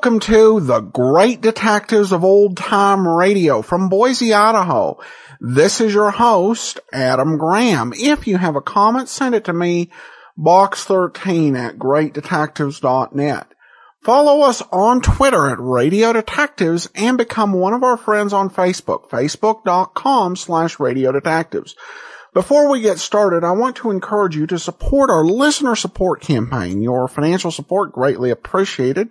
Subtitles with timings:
[0.00, 4.98] welcome to the great detectives of old time radio from Boise, Idaho.
[5.40, 7.92] This is your host, Adam Graham.
[7.94, 9.90] If you have a comment, send it to me,
[10.38, 13.48] box13 at greatdetectives.net.
[14.00, 19.10] Follow us on Twitter at Radio Detectives and become one of our friends on Facebook,
[19.10, 21.76] facebook.com slash Radio Detectives.
[22.32, 26.80] Before we get started, I want to encourage you to support our listener support campaign.
[26.80, 29.10] Your financial support greatly appreciated.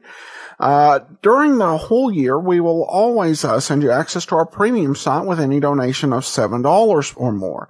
[0.60, 4.94] Uh, during the whole year, we will always uh, send you access to our premium
[4.96, 7.70] site with any donation of $7 or more.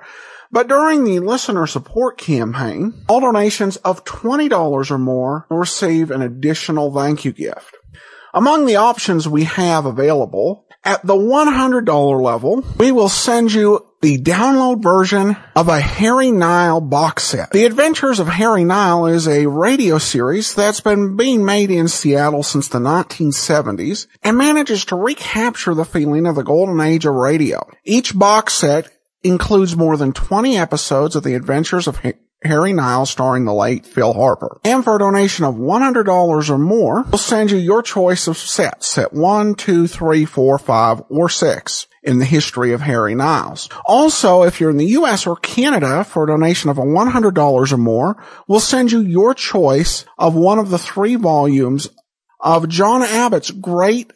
[0.52, 6.24] But during the listener support campaign, all donations of $20 or more will receive an
[6.24, 7.78] additional thank you gift.
[8.34, 14.18] Among the options we have available, at the $100 level, we will send you the
[14.18, 17.52] download version of a Harry Nile box set.
[17.52, 22.44] The Adventures of Harry Nile is a radio series that's been being made in Seattle
[22.44, 27.70] since the 1970s and manages to recapture the feeling of the golden age of radio.
[27.84, 28.90] Each box set
[29.22, 31.98] includes more than 20 episodes of the Adventures of
[32.44, 34.60] Harry Nile starring the late Phil Harper.
[34.64, 38.88] And for a donation of $100 or more, we'll send you your choice of sets,
[38.88, 43.68] set 1, 2, 3, 4, 5, or 6 in the history of Harry Niles.
[43.86, 48.24] Also, if you're in the US or Canada for a donation of $100 or more,
[48.48, 51.90] we'll send you your choice of one of the three volumes
[52.40, 54.14] of John Abbott's great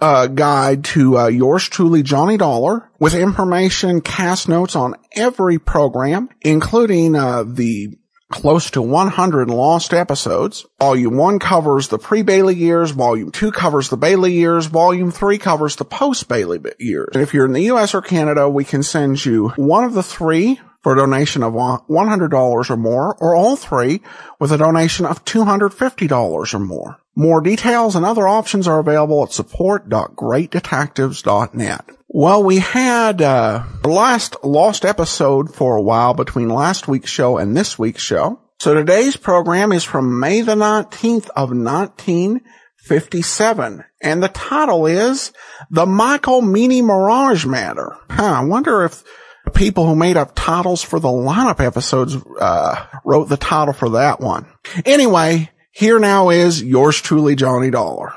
[0.00, 6.28] uh, guide to uh, yours truly, Johnny Dollar, with information, cast notes on every program,
[6.42, 7.96] including uh, the
[8.30, 10.66] close to 100 lost episodes.
[10.80, 15.76] Volume 1 covers the pre-Bailey years, Volume 2 covers the Bailey years, Volume 3 covers
[15.76, 17.10] the post-Bailey years.
[17.14, 20.02] And if you're in the US or Canada, we can send you one of the
[20.02, 24.02] three for a donation of $100 or more, or all three
[24.38, 26.98] with a donation of $250 or more.
[27.18, 31.90] More details and other options are available at support.greatdetectives.net.
[32.08, 37.38] Well, we had uh, the last lost episode for a while between last week's show
[37.38, 38.38] and this week's show.
[38.58, 45.32] So today's program is from May the 19th of 1957, and the title is
[45.70, 47.96] The Michael Meany Mirage Matter.
[48.10, 49.02] Huh, I wonder if
[49.46, 53.90] the people who made up titles for the lineup episodes uh, wrote the title for
[53.90, 54.46] that one.
[54.84, 58.16] Anyway, here now is yours truly, Johnny Dollar.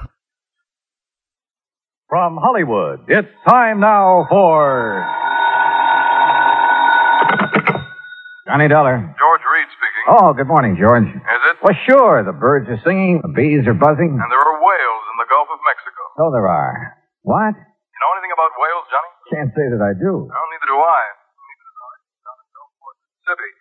[2.08, 5.04] From Hollywood, it's time now for.
[8.48, 8.98] Johnny Dollar.
[9.14, 10.06] George Reed speaking.
[10.08, 11.06] Oh, good morning, George.
[11.06, 11.56] Is it?
[11.62, 12.24] Well, sure.
[12.26, 14.16] The birds are singing, the bees are buzzing.
[14.18, 16.02] And there are whales in the Gulf of Mexico.
[16.18, 16.98] So there are.
[17.28, 17.54] What?
[17.60, 19.12] You know anything about whales, Johnny?
[19.36, 20.26] Can't say that I do.
[20.32, 21.02] No, neither do I.
[23.22, 23.52] Mississippi.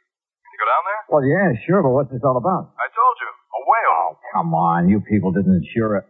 [0.41, 1.01] Can you go down there?
[1.13, 2.73] Well, yeah, sure, but what's this all about?
[2.81, 3.29] I told you.
[3.69, 4.17] Whale.
[4.17, 4.89] Oh, come on.
[4.89, 6.09] You people didn't insure it.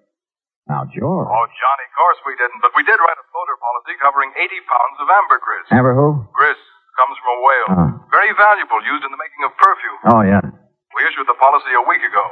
[0.71, 1.27] Now, George.
[1.27, 2.61] Oh, Johnny, of course we didn't.
[2.63, 5.67] But we did write a floater policy covering 80 pounds of ambergris.
[5.73, 6.29] Amber who?
[6.37, 6.61] Gris
[6.95, 7.69] comes from a whale.
[7.73, 7.91] Uh.
[8.13, 9.99] Very valuable, used in the making of perfume.
[10.13, 10.45] Oh, yeah.
[10.95, 12.25] We issued the policy a week ago.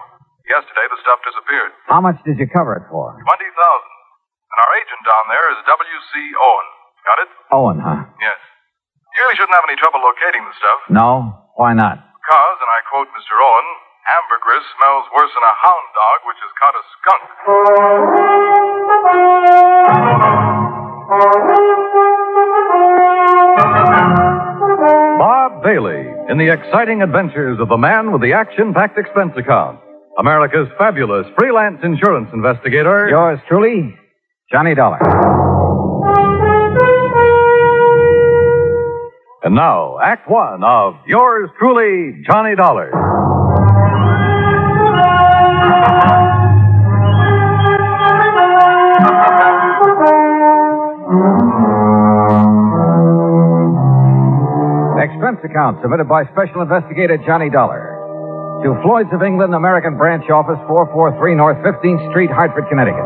[0.46, 1.72] Yesterday, the stuff disappeared.
[1.90, 3.16] How much did you cover it for?
[3.18, 6.12] 20000 And our agent down there is W.C.
[6.38, 6.68] Owen.
[7.08, 7.30] Got it?
[7.56, 8.00] Owen, huh?
[8.20, 8.38] Yes.
[9.16, 10.80] You really shouldn't have any trouble locating the stuff.
[10.92, 11.08] No?
[11.56, 11.98] Why not?
[11.98, 13.32] Because, and I quote Mr.
[13.38, 13.68] Owen,
[14.06, 17.24] ambergris smells worse than a hound dog which has caught a skunk.
[25.18, 29.80] Bob Bailey in the exciting adventures of the man with the action packed expense account.
[30.18, 33.08] America's fabulous freelance insurance investigator.
[33.08, 33.94] Yours truly,
[34.52, 34.98] Johnny Dollar.
[39.42, 42.90] And now, Act One of yours truly, Johnny Dollar.
[55.16, 57.94] Expense account submitted by Special Investigator Johnny Dollar.
[58.64, 63.04] To Floyd's of England, American Branch Office, 443 North 15th Street, Hartford, Connecticut.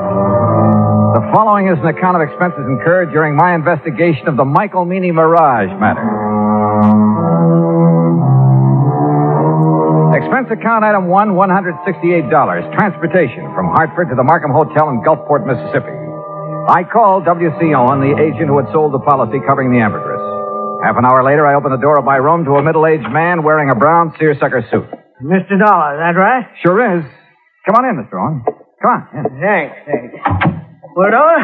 [1.14, 5.12] The following is an account of expenses incurred during my investigation of the Michael Meany
[5.12, 7.09] Mirage matter.
[10.30, 12.30] Expense account item one, $168.
[12.78, 15.90] Transportation from Hartford to the Markham Hotel in Gulfport, Mississippi.
[16.70, 17.58] I called W.C.
[17.74, 20.22] Owen, the agent who had sold the policy covering the ambergris.
[20.86, 23.42] Half an hour later, I opened the door of my room to a middle-aged man
[23.42, 24.86] wearing a brown seersucker suit.
[25.18, 25.58] Mr.
[25.58, 26.46] Dollar, is that right?
[26.62, 27.02] Sure is.
[27.66, 28.14] Come on in, Mr.
[28.14, 28.46] Owen.
[28.78, 29.02] Come on.
[29.10, 29.34] in.
[29.42, 30.14] Thanks, thanks.
[30.94, 31.42] Well, Dollar,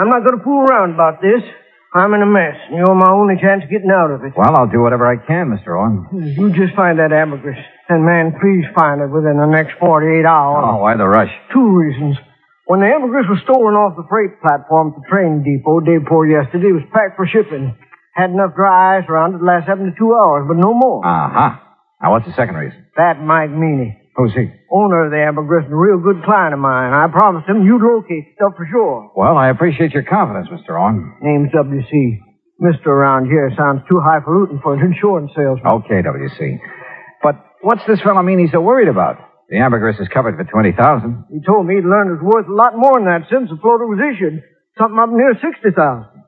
[0.00, 1.44] I'm not going to fool around about this.
[1.92, 4.32] I'm in a mess, and you're my only chance of getting out of it.
[4.32, 5.76] Well, I'll do whatever I can, Mr.
[5.76, 6.08] Owen.
[6.40, 7.60] You just find that ambergris.
[7.88, 10.64] And, man, please find it within the next 48 hours.
[10.66, 11.32] Oh, why the rush?
[11.52, 12.16] Two reasons.
[12.68, 16.28] When the ambergris was stolen off the freight platform at the train depot day before
[16.28, 17.72] yesterday, it was packed for shipping.
[18.12, 21.00] Had enough dry ice around it to last 72 hours, but no more.
[21.00, 21.56] Uh-huh.
[22.04, 22.76] Now, what's the second reason?
[23.00, 24.52] That Mike Meany, Who's he?
[24.70, 26.92] owner of the ambergris, and a real good client of mine.
[26.92, 29.12] I promised him you'd locate stuff for sure.
[29.16, 30.76] Well, I appreciate your confidence, Mr.
[30.76, 31.16] Owen.
[31.22, 32.20] Name's W.C.
[32.60, 35.72] Mister around here sounds too highfalutin for an insurance salesman.
[35.86, 36.58] Okay, W.C.
[37.60, 39.18] What's this fellow Meany so worried about?
[39.48, 42.54] The ambergris is covered for 20000 He told me he'd learned it was worth a
[42.54, 44.44] lot more than that since the floater was issued.
[44.76, 45.74] Something up near 60000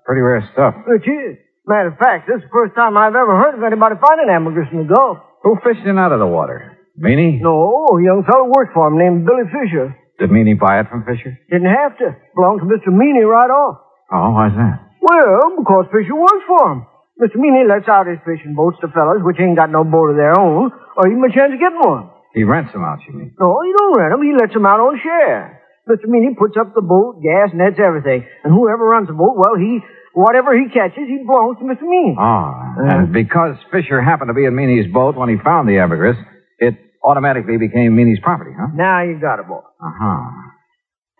[0.06, 0.74] Pretty rare stuff.
[0.88, 1.38] Which is.
[1.68, 4.72] Matter of fact, this is the first time I've ever heard of anybody finding ambergris
[4.72, 5.18] in the Gulf.
[5.44, 6.74] Who fished it out of the water?
[6.96, 7.38] Meany?
[7.38, 9.94] No, a young fellow worked for him named Billy Fisher.
[10.18, 11.38] Did Meany buy it from Fisher?
[11.48, 12.16] Didn't have to.
[12.34, 12.90] Belonged to Mr.
[12.90, 13.78] Meany right off.
[14.10, 14.82] Oh, why's that?
[15.00, 16.80] Well, because Fisher works for him.
[17.20, 17.37] Mr.
[17.37, 20.32] Meany lets out his fishing boats to fellas which ain't got no boat of their
[20.40, 22.08] own, or even a chance of getting one.
[22.32, 23.37] He rents them out, you mean?
[23.38, 24.22] No, he don't rent them.
[24.25, 25.61] He lets them out on share.
[25.88, 26.06] Mr.
[26.06, 28.25] Meany puts up the boat, gas, nets, everything.
[28.44, 29.81] And whoever runs the boat, well, he,
[30.14, 31.82] whatever he catches, he belongs to Mr.
[31.82, 32.14] Meany.
[32.19, 36.16] Ah, and because Fisher happened to be in Meany's boat when he found the ambergris,
[36.58, 36.75] it
[37.05, 38.69] automatically became Meany's property, huh?
[38.75, 39.61] Now you got it, boy.
[39.82, 40.31] Uh-huh.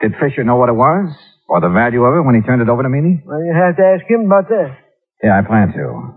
[0.00, 1.12] Did Fisher know what it was?
[1.49, 3.23] Or the value of it when he turned it over to Meany?
[3.26, 4.79] Well, you have to ask him about that.
[5.22, 6.17] Yeah, I plan to.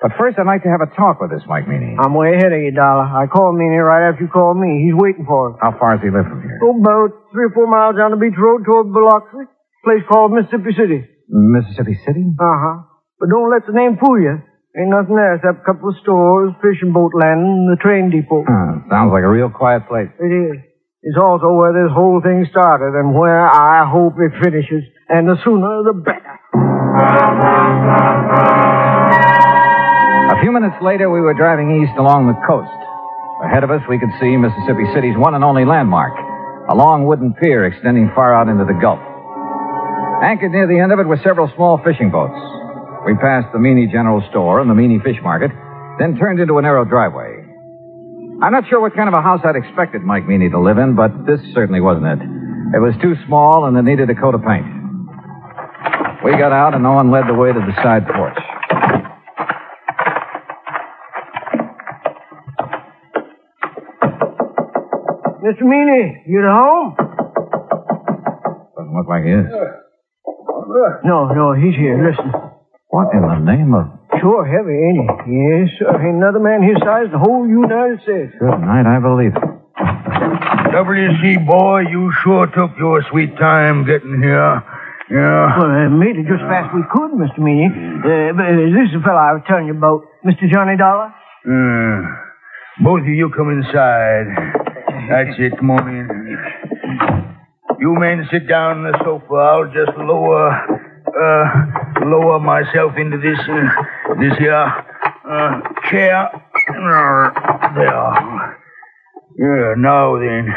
[0.00, 1.96] But first, I'd like to have a talk with this Mike Meany.
[1.96, 3.08] I'm way ahead of you, Dollar.
[3.08, 4.84] I called Meany right after you called me.
[4.84, 5.56] He's waiting for us.
[5.62, 6.60] How far does he live from here?
[6.60, 9.48] Oh, about three or four miles down the beach road toward Biloxi.
[9.84, 11.00] Place called Mississippi City.
[11.28, 12.24] Mississippi City?
[12.36, 12.84] Uh-huh.
[13.20, 14.40] But don't let the name fool you.
[14.76, 18.42] Ain't nothing there except a couple of stores, fishing boat landing, and the train depot.
[18.42, 20.10] Huh, sounds like a real quiet place.
[20.18, 20.58] It is.
[21.06, 24.82] It's also where this whole thing started and where I hope it finishes.
[25.08, 26.33] And the sooner, the better.
[26.94, 26.96] A
[30.40, 32.70] few minutes later, we were driving east along the coast.
[33.42, 36.14] Ahead of us, we could see Mississippi City's one and only landmark,
[36.70, 39.02] a long wooden pier extending far out into the Gulf.
[40.22, 42.38] Anchored near the end of it were several small fishing boats.
[43.04, 45.50] We passed the Meany General Store and the Meany Fish Market,
[45.98, 47.42] then turned into a narrow driveway.
[48.38, 50.94] I'm not sure what kind of a house I'd expected Mike Meany to live in,
[50.94, 52.22] but this certainly wasn't it.
[52.70, 54.83] It was too small and it needed a coat of paint.
[56.24, 58.38] We got out and Owen led the way to the side porch.
[65.44, 65.68] Mr.
[65.68, 66.96] Meany, you at home?
[68.72, 69.44] Doesn't look like he is.
[71.04, 72.00] No, no, he's here.
[72.00, 72.32] Listen.
[72.88, 73.92] What in the name of...
[74.18, 75.36] Sure heavy, ain't he?
[75.36, 75.92] Yes, sir.
[76.00, 78.32] Ain't another man his size the whole United States.
[78.40, 79.42] Good night, I believe it.
[80.72, 84.62] WC boy, you sure took your sweet time getting here.
[85.10, 85.58] Yeah.
[85.60, 87.38] Well, uh, made it just as fast we could, Mr.
[87.38, 87.68] Meany.
[87.68, 90.48] Uh, uh, this is the fellow I was telling you about, Mr.
[90.50, 91.12] Johnny Dollar.
[91.44, 92.00] Uh,
[92.82, 94.32] both of you come inside.
[95.12, 95.52] That's it.
[95.58, 96.08] Come on in.
[97.80, 99.34] You men sit down on the sofa.
[99.34, 100.48] I'll just lower,
[101.12, 101.44] uh,
[102.08, 106.30] lower myself into this, uh, this here, uh, chair.
[107.76, 108.56] There.
[109.36, 110.48] Yeah, now then.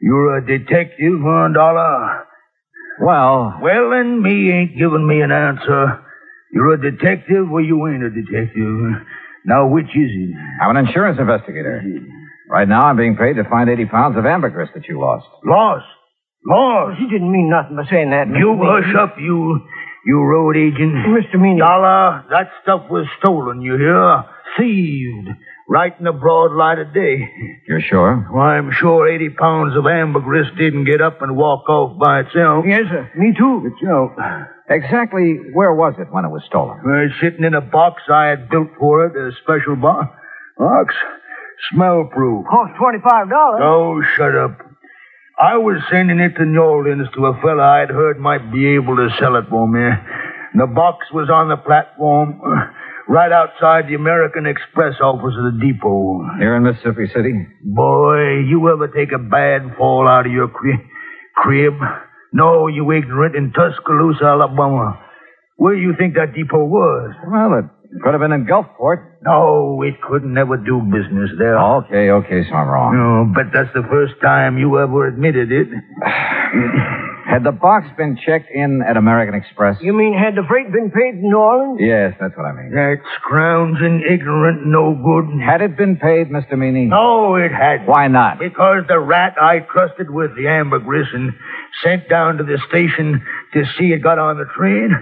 [0.00, 2.25] You're a detective, huh, Dollar?
[3.00, 6.02] Well, Well, then, me ain't giving me an answer.
[6.52, 9.06] You're a detective or you ain't a detective.
[9.44, 10.34] Now, which is it?
[10.62, 11.82] I'm an insurance investigator.
[12.48, 15.26] Right now, I'm being paid to find 80 pounds of ambergris that you lost.
[15.44, 15.84] Lost.
[16.46, 17.00] Lost.
[17.00, 18.38] You didn't mean nothing by saying that, Mr.
[18.38, 18.66] You Meany.
[18.70, 19.60] hush up, you,
[20.06, 20.94] you road agent.
[21.10, 21.40] Mr.
[21.40, 21.58] Meany.
[21.60, 24.24] Dollar, that stuff was stolen, you hear?
[24.56, 25.28] Thieved.
[25.68, 27.28] Right in the broad light of day.
[27.66, 28.28] You're sure?
[28.30, 32.64] Why, I'm sure 80 pounds of ambergris didn't get up and walk off by itself.
[32.68, 33.10] Yes, sir.
[33.16, 33.66] Me too.
[33.74, 34.12] Itself.
[34.70, 36.78] Exactly where was it when it was stolen?
[36.86, 40.06] Uh, sitting in a box I had built for it, a special box.
[40.56, 40.94] Box?
[41.72, 42.46] Smell proof.
[42.46, 43.60] Cost $25.
[43.60, 44.58] Oh, shut up.
[45.38, 48.96] I was sending it to New Orleans to a fella I'd heard might be able
[48.96, 49.90] to sell it for me.
[50.54, 52.40] The box was on the platform
[53.08, 56.20] right outside the American Express office of the depot.
[56.38, 57.34] Here in Mississippi City?
[57.64, 60.82] Boy, you ever take a bad fall out of your cri-
[61.36, 61.74] crib?
[62.32, 65.00] No, you ignorant, in Tuscaloosa, Alabama.
[65.56, 67.14] Where do you think that depot was?
[67.26, 69.22] Well, it could have been in Gulfport.
[69.22, 71.58] No, it couldn't never do business there.
[71.58, 72.92] Okay, okay, so I'm wrong.
[72.92, 75.68] No, but that's the first time you ever admitted it.
[77.28, 79.78] Had the box been checked in at American Express?
[79.80, 81.80] You mean had the freight been paid in New Orleans?
[81.82, 82.70] Yes, that's what I mean.
[82.70, 85.34] That scrounging, ignorant, no good.
[85.42, 86.56] Had it been paid, Mr.
[86.56, 86.86] Meany?
[86.86, 87.88] No, it hadn't.
[87.88, 88.38] Why not?
[88.38, 91.32] Because the rat I trusted with the ambergris and
[91.82, 93.20] sent down to the station
[93.54, 94.94] to see it got on the train,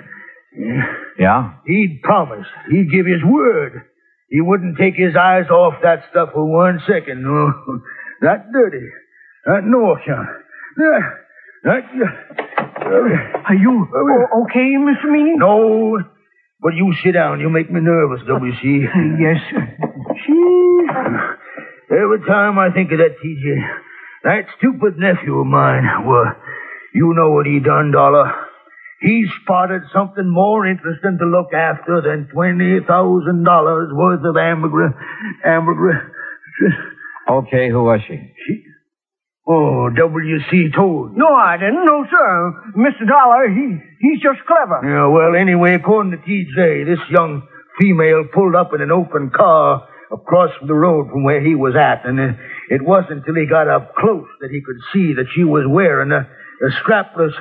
[1.18, 1.54] Yeah?
[1.66, 2.48] he'd promised.
[2.70, 3.82] He'd give his word.
[4.30, 7.22] He wouldn't take his eyes off that stuff for one second.
[7.22, 7.52] No.
[7.68, 7.80] Oh,
[8.22, 8.80] that dirty.
[9.44, 10.26] That no account.
[10.76, 11.02] That, That,
[11.64, 15.10] Are you o- okay, Mr.
[15.10, 15.36] Meany?
[15.36, 15.98] no,
[16.60, 17.40] but you sit down.
[17.40, 18.62] You make me nervous, W.C.
[19.20, 19.78] Yes, sir.
[21.90, 23.68] Every time I think of that, TJ,
[24.24, 26.34] that stupid nephew of mine, well,
[26.94, 28.32] you know what he done, Dollar.
[29.00, 34.92] He spotted something more interesting to look after than $20,000 worth of ambergris.
[35.44, 36.00] Ambergris.
[37.28, 38.32] Okay, who was she?
[38.46, 38.64] she?
[39.46, 40.70] Oh, W.C.
[40.74, 41.16] Toad.
[41.16, 41.84] No, I didn't.
[41.84, 42.72] No, sir.
[42.78, 43.06] Mr.
[43.06, 44.80] Dollar, he he's just clever.
[44.82, 47.46] Yeah, well, anyway, according to TJ, this young
[47.78, 52.06] female pulled up in an open car across the road from where he was at,
[52.06, 52.36] and it,
[52.70, 56.12] it wasn't until he got up close that he could see that she was wearing
[56.12, 57.32] a, a strapless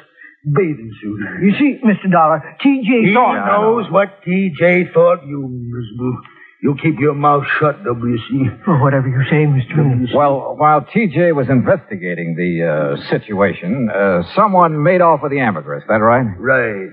[0.43, 1.19] bathing suit.
[1.41, 2.11] You see, Mr.
[2.11, 3.07] Dollar, T.J.
[3.07, 3.47] He thought...
[3.47, 5.25] knows what TJ thought.
[5.25, 6.21] You miserable.
[6.63, 8.47] You keep your mouth shut, W.C.
[8.67, 9.75] Oh, whatever you say, Mr.
[9.83, 10.11] Williams.
[10.15, 15.83] Well, while TJ was investigating the uh, situation, uh, someone made off with the ambergris.
[15.89, 16.23] That right?
[16.39, 16.87] Right.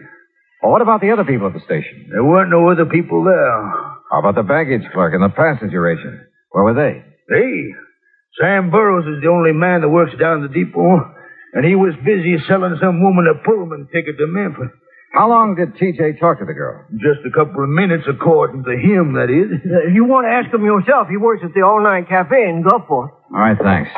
[0.60, 2.10] Well, what about the other people at the station?
[2.10, 3.62] There weren't no other people there.
[4.10, 6.18] How about the baggage clerk and the passenger agent?
[6.50, 7.06] Where were they?
[7.30, 7.70] Hey,
[8.42, 10.98] Sam Burrows is the only man that works down the depot,
[11.54, 14.74] and he was busy selling some woman a Pullman ticket to Memphis.
[15.12, 16.86] How long did TJ talk to the girl?
[16.92, 19.50] Just a couple of minutes, according to him, that is.
[19.58, 21.08] Uh, you want to ask him yourself.
[21.10, 23.10] He works at the all-night cafe in Gulfport.
[23.10, 23.90] All right, thanks.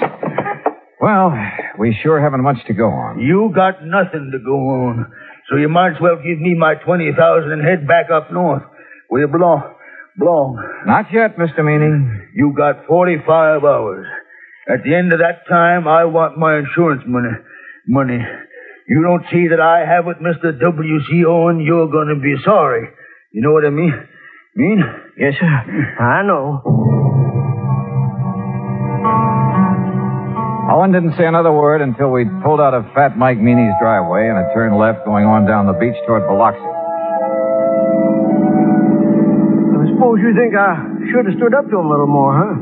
[1.00, 1.36] Well,
[1.78, 3.20] we sure haven't much to go on.
[3.20, 4.56] You got nothing to go
[4.88, 5.12] on,
[5.50, 8.62] so you might as well give me my twenty thousand and head back up north,
[9.08, 9.74] where you belong.
[10.16, 10.62] Belong.
[10.86, 11.64] Not yet, Mr.
[11.64, 12.30] Meany.
[12.34, 14.06] You got forty-five hours.
[14.68, 17.34] At the end of that time, I want my insurance money.
[17.88, 18.20] Money.
[18.88, 20.58] You don't see that I have it, Mr.
[20.58, 21.24] W.C.
[21.26, 22.88] Owen, you're gonna be sorry.
[23.32, 23.94] You know what I mean?
[24.54, 24.82] Mean?
[25.16, 25.46] Yes, sir.
[25.46, 26.60] I know.
[30.72, 34.38] Owen didn't say another word until we pulled out of Fat Mike Meany's driveway and
[34.38, 36.60] it turned left going on down the beach toward Biloxi.
[39.78, 40.80] I suppose you think I
[41.12, 42.56] should have stood up to him a little more, huh?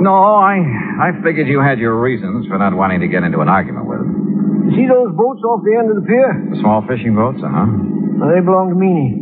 [0.00, 0.64] No, I
[1.00, 4.00] I figured you had your reasons for not wanting to get into an argument with
[4.00, 4.19] him.
[4.70, 6.30] You see those boats off the end of the pier?
[6.54, 7.66] The small fishing boats, uh-huh.
[8.22, 9.18] Well, they belong to Meany.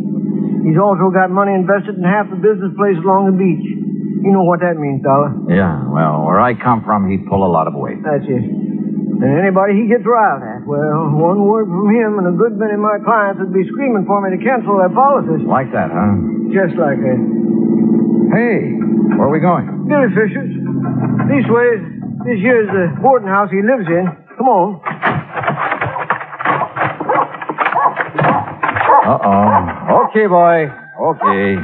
[0.68, 3.64] He's also got money invested in half the business places along the beach.
[3.64, 5.32] You know what that means, Dollar.
[5.48, 8.02] Yeah, well, where I come from, he'd pull a lot of weight.
[8.04, 8.44] That's it.
[8.44, 12.76] And anybody he gets riled at, well, one word from him and a good many
[12.76, 15.42] of my clients would be screaming for me to cancel their policies.
[15.48, 16.12] Like that, huh?
[16.52, 17.18] Just like that.
[18.36, 18.76] Hey,
[19.16, 19.88] where are we going?
[19.88, 20.52] Billy Fisher's.
[21.32, 21.80] These ways,
[22.28, 24.06] this here's the boarding house he lives in.
[24.36, 24.78] Come on.
[29.08, 30.04] Uh-oh.
[30.08, 30.68] Okay, boy.
[30.68, 31.56] Okay.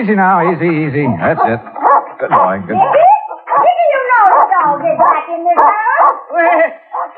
[0.00, 1.04] Easy now, easy, easy.
[1.20, 1.60] That's it.
[2.20, 2.92] Good boy, good boy.
[2.92, 6.18] Didn't you know the dog is back in this house?
[6.32, 6.68] Well,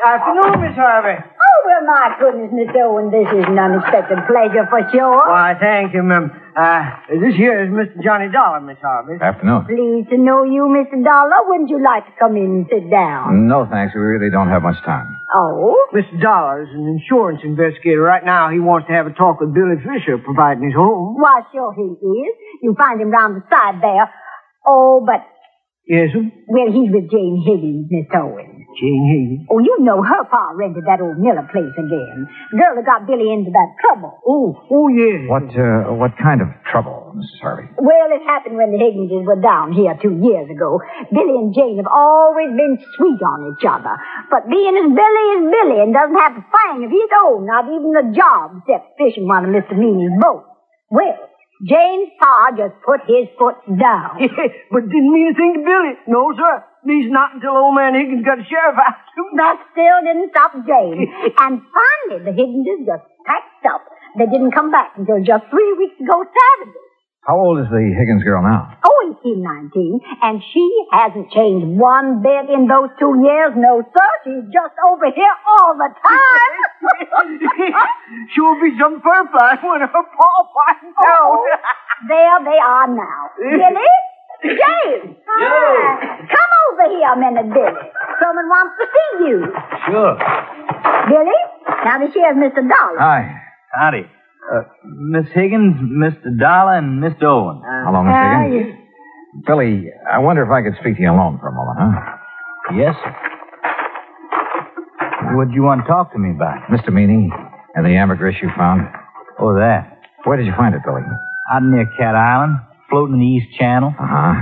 [0.03, 1.17] afternoon, Miss Harvey.
[1.23, 5.23] Oh, well, my goodness, Miss Owen, this is an unexpected pleasure for sure.
[5.31, 6.31] Why, thank you, ma'am.
[6.55, 7.99] Uh, this here is Mr.
[8.03, 9.19] Johnny Dollar, Miss Harvey.
[9.21, 9.67] Afternoon.
[9.67, 11.03] Pleased to know you, Mr.
[11.03, 11.51] Dollar.
[11.51, 13.49] Wouldn't you like to come in and sit down?
[13.49, 13.93] No, thanks.
[13.95, 15.19] We really don't have much time.
[15.35, 15.75] Oh?
[15.93, 16.15] Mr.
[16.23, 18.01] Dollar is an insurance investigator.
[18.03, 21.19] Right now, he wants to have a talk with Billy Fisher, providing his home.
[21.19, 22.35] Why, sure he is.
[22.63, 24.07] You find him round the side there.
[24.65, 25.27] Oh, but,
[25.91, 26.23] Yes, sir?
[26.47, 28.54] well, he's with Jane Higgins, Miss Owen.
[28.77, 29.47] Jane Higgins.
[29.51, 32.27] Oh, you know her pa rented that old Miller place again.
[32.51, 34.19] The girl that got Billy into that trouble.
[34.27, 35.27] Oh, oh, yes.
[35.31, 37.41] What, uh, what kind of trouble, Mrs.
[37.43, 37.69] Harvey?
[37.79, 40.83] Well, it happened when the Higginses were down here two years ago.
[41.11, 43.95] Billy and Jane have always been sweet on each other.
[44.31, 47.71] But being as Billy is Billy and doesn't have a thing of his own, not
[47.71, 49.79] even a job except fishing one of Mr.
[49.79, 50.51] Meany's boats.
[50.91, 51.31] Well,
[51.63, 54.19] Jane's pa just put his foot down.
[54.73, 55.95] but didn't mean a thing to Billy.
[56.09, 56.65] No, sir.
[56.85, 59.01] At least not until old man Higgins got a sheriff out.
[59.41, 61.09] That still didn't stop Jane.
[61.43, 63.83] and finally, the Higginses just packed up.
[64.21, 66.79] They didn't come back until just three weeks ago Saturday.
[67.27, 68.77] How old is the Higgins girl now?
[68.85, 70.63] Oh, he's 19, and she
[70.93, 73.57] hasn't changed one bit in those two years.
[73.57, 74.11] No, sir.
[74.29, 76.55] She's just over here all the time.
[78.37, 81.41] She'll be some fur fly when her paw finds Oh, out.
[82.13, 83.33] there they are now.
[83.41, 83.93] Billy?
[84.45, 85.17] James!
[85.27, 86.27] Hi.
[86.29, 87.75] Come over here a minute, Billy.
[88.21, 89.37] Someone wants to see you.
[89.89, 90.15] Sure.
[91.09, 91.41] Billy?
[91.85, 92.63] Now, this here's Mr.
[92.69, 92.99] Dollar.
[92.99, 93.41] Hi.
[93.73, 94.05] Howdy.
[94.45, 96.39] Uh, Miss Higgins, Mr.
[96.39, 97.25] Dollar, and Mr.
[97.25, 97.63] Owen.
[97.65, 98.81] Hello, Miss How are Higgins.
[99.47, 102.75] Billy, I wonder if I could speak to you alone for a moment, huh?
[102.77, 103.13] Yes, sir.
[105.37, 106.69] What do you want to talk to me about?
[106.71, 106.93] Mr.
[106.93, 107.31] Meany
[107.75, 108.87] and the ambergris you found.
[109.41, 109.99] Oh, that.
[110.25, 111.03] Where did you find it, Billy?
[111.53, 112.59] Out near Cat Island,
[112.95, 113.91] floating in the East Channel.
[113.99, 114.35] Uh-huh.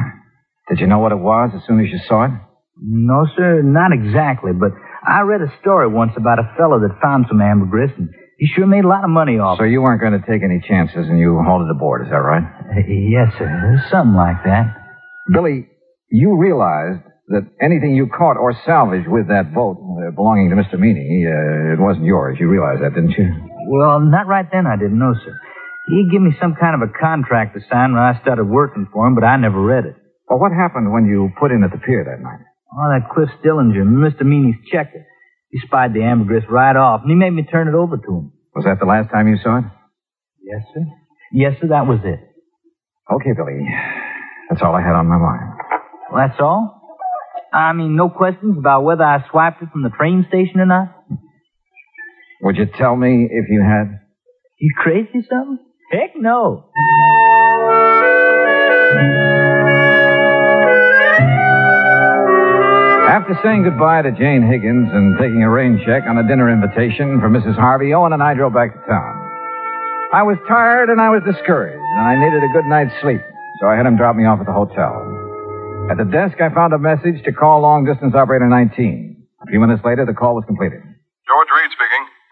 [0.69, 2.33] Did you know what it was as soon as you saw it?
[2.77, 4.73] No, sir, not exactly, but
[5.07, 8.67] I read a story once about a fellow that found some ambergris, and he sure
[8.67, 11.19] made a lot of money off So you weren't going to take any chances and
[11.19, 12.43] you hauled it aboard, is that right?
[12.43, 13.49] Uh, Yes, sir.
[13.91, 14.75] Something like that.
[15.33, 15.69] Billy,
[16.11, 20.79] you realized that anything you caught or salvaged with that boat uh, belonging to Mr.
[20.79, 22.37] Meany, uh, it wasn't yours.
[22.41, 23.29] You realized that, didn't you?
[23.69, 25.33] Well, not right then, I didn't know, sir.
[25.89, 29.07] He gave me some kind of a contract to sign when I started working for
[29.07, 29.97] him, but I never read it.
[30.29, 32.47] Well, what happened when you put in at the pier that night?
[32.73, 34.25] Oh, that Cliff Stillinger, Mr.
[34.25, 35.05] Meany's checker.
[35.51, 38.33] He spied the ambergris right off, and he made me turn it over to him.
[38.55, 39.65] Was that the last time you saw it?
[40.43, 40.81] Yes, sir.
[41.33, 42.21] Yes, sir, that was it.
[43.13, 43.61] Okay, Billy.
[44.49, 45.53] That's all I had on my mind.
[46.11, 46.81] Well, that's all?
[47.53, 50.95] I mean, no questions about whether I swiped it from the train station or not?
[52.43, 54.01] Would you tell me if you had?
[54.59, 55.59] You crazy or something?
[55.93, 56.65] Heck no.
[63.13, 67.21] After saying goodbye to Jane Higgins and taking a rain check on a dinner invitation
[67.21, 67.57] for Mrs.
[67.57, 69.15] Harvey, Owen and I drove back to town.
[70.15, 73.21] I was tired and I was discouraged, and I needed a good night's sleep,
[73.61, 74.97] so I had him drop me off at the hotel.
[75.91, 79.27] At the desk, I found a message to call long distance operator 19.
[79.43, 80.81] A few minutes later, the call was completed.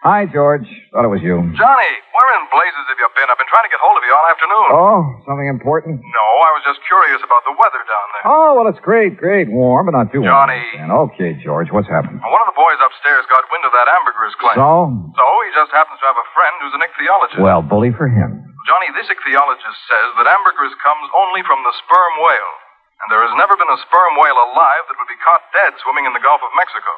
[0.01, 0.33] George Reed speaking.
[0.33, 0.67] Hi, George.
[0.91, 1.37] Thought it was you.
[1.53, 3.27] Johnny, where in blazes have you been?
[3.29, 4.67] I've been trying to get hold of you all afternoon.
[4.73, 6.01] Oh, something important?
[6.01, 8.23] No, I was just curious about the weather down there.
[8.33, 9.47] Oh, well, it's great, great.
[9.49, 10.33] Warm, but not too warm.
[10.33, 10.63] Johnny.
[10.81, 12.17] And okay, George, what's happened?
[12.21, 14.57] One of the boys upstairs got wind of that ambergris claim.
[14.57, 14.69] So?
[15.15, 17.41] So he just happens to have a friend who's an ichthyologist.
[17.45, 18.41] Well, bully for him.
[18.65, 22.53] Johnny, this ichthyologist says that ambergris comes only from the sperm whale.
[23.01, 26.05] And there has never been a sperm whale alive that would be caught dead swimming
[26.05, 26.93] in the Gulf of Mexico.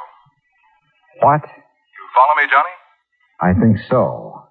[1.24, 1.44] What?
[1.48, 2.76] You follow me, Johnny?
[3.44, 4.48] I think so.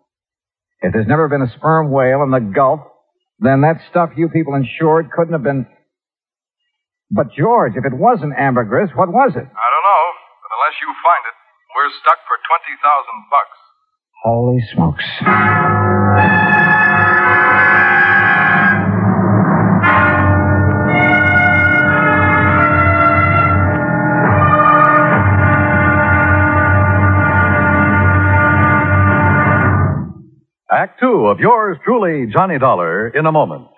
[0.83, 2.81] If there's never been a sperm whale in the Gulf,
[3.39, 5.67] then that stuff you people insured couldn't have been.
[7.11, 9.47] But, George, if it wasn't ambergris, what was it?
[9.49, 10.05] I don't know,
[10.45, 11.37] but unless you find it,
[11.73, 13.59] we're stuck for 20,000 bucks.
[14.25, 16.69] Holy smokes.
[30.83, 33.69] Act two of yours truly, Johnny Dollar, in a moment.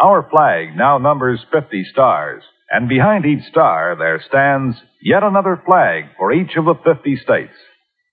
[0.00, 6.06] Our flag now numbers 50 stars, and behind each star there stands yet another flag
[6.18, 7.54] for each of the 50 states.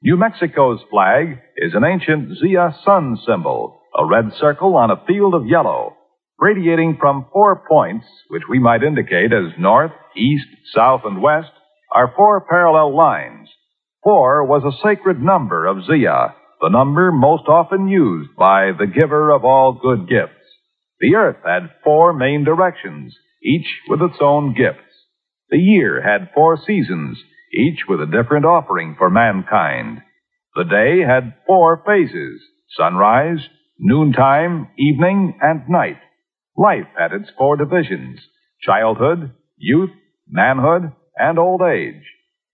[0.04, 5.34] New Mexico's flag is an ancient Zia sun symbol, a red circle on a field
[5.34, 5.96] of yellow,
[6.38, 10.46] radiating from four points, which we might indicate as north, east,
[10.76, 11.50] south, and west,
[11.96, 13.50] are four parallel lines.
[14.04, 19.32] Four was a sacred number of Zia, the number most often used by the giver
[19.32, 20.40] of all good gifts.
[21.02, 24.88] The earth had four main directions, each with its own gifts.
[25.50, 27.22] The year had four seasons,
[27.54, 30.04] each with a different offering for mankind.
[30.56, 32.42] The day had four phases,
[32.78, 33.46] sunrise,
[33.78, 36.00] noontime, evening, and night.
[36.56, 38.22] Life had its four divisions,
[38.62, 39.92] childhood, youth,
[40.30, 42.04] manhood, and old age.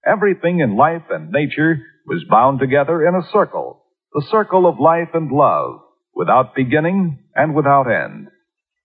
[0.03, 5.09] Everything in life and nature was bound together in a circle, the circle of life
[5.13, 5.81] and love,
[6.13, 8.27] without beginning and without end.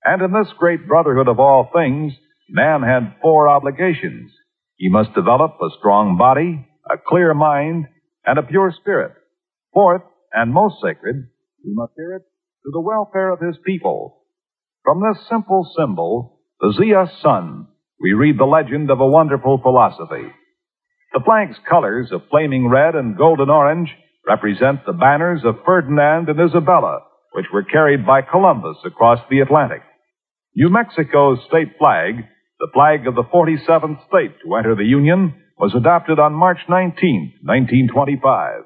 [0.05, 2.13] And in this great brotherhood of all things,
[2.49, 4.31] man had four obligations.
[4.77, 7.87] He must develop a strong body, a clear mind,
[8.27, 9.13] and a pure spirit.
[9.73, 11.29] Fourth, and most sacred,
[11.63, 12.23] he must hear it
[12.65, 14.25] to the welfare of his people.
[14.85, 17.69] From this simple symbol, the Zia sun,
[18.01, 20.29] we read the legend of a wonderful philosophy.
[21.13, 23.89] The flag's colors of flaming red and golden orange
[24.27, 27.01] represent the banners of Ferdinand and Isabella,
[27.33, 29.83] which were carried by Columbus across the Atlantic.
[30.57, 32.25] New Mexico's state flag,
[32.61, 37.41] the flag of the 47th state to enter the Union, was adopted on March 19,
[37.43, 38.63] 1925.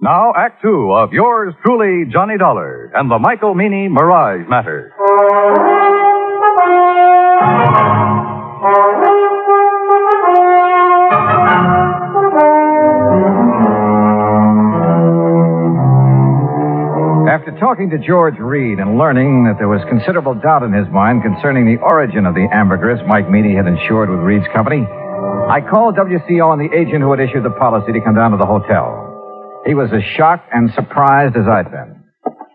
[0.00, 5.99] Now, Act Two of yours truly, Johnny Dollar, and the Michael Meany Mirage Matter.
[17.60, 21.68] Talking to George Reed and learning that there was considerable doubt in his mind concerning
[21.68, 26.40] the origin of the ambergris Mike Meany had insured with Reed's company, I called W.C.
[26.40, 29.60] Owen the agent who had issued the policy to come down to the hotel.
[29.68, 32.00] He was as shocked and surprised as I'd been.